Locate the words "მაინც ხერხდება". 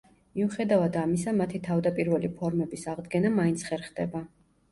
3.35-4.23